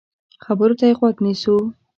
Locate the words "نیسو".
1.25-1.55